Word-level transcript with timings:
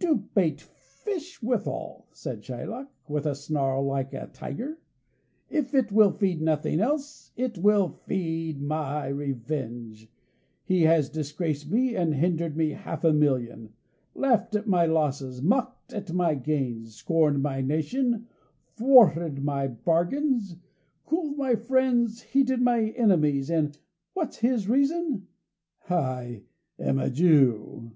"To 0.00 0.16
bait 0.16 0.60
fish 0.60 1.40
withal," 1.40 2.08
said 2.10 2.40
Shylock, 2.42 2.88
with 3.06 3.24
a 3.24 3.36
snarl 3.36 3.84
like 3.86 4.12
a 4.12 4.26
tiger. 4.32 4.80
"If 5.48 5.76
it 5.76 5.92
will 5.92 6.10
feed 6.10 6.42
nothing 6.42 6.80
else, 6.80 7.30
it 7.36 7.56
will 7.56 7.88
feed 7.88 8.60
my 8.60 9.06
revenge. 9.06 10.10
He 10.64 10.82
has 10.82 11.08
disgraced 11.08 11.70
me 11.70 11.94
and 11.94 12.14
hindered 12.16 12.56
me 12.56 12.70
half 12.70 13.04
a 13.04 13.12
million; 13.12 13.72
laughed 14.12 14.56
at 14.56 14.66
my 14.66 14.86
losses, 14.86 15.40
mocked 15.40 15.92
at 15.92 16.12
my 16.12 16.34
gains, 16.34 16.96
scorned 16.96 17.40
my 17.40 17.60
nation, 17.60 18.26
thwarted 18.74 19.44
my 19.44 19.68
bargains, 19.68 20.56
cooled 21.06 21.36
my 21.38 21.54
friends, 21.54 22.22
heated 22.22 22.60
my 22.60 22.86
enemies: 22.96 23.48
and 23.50 23.78
what's 24.14 24.38
his 24.38 24.68
reason? 24.68 25.28
I 25.88 26.42
am 26.76 26.98
a 26.98 27.08
Jew!... 27.08 27.92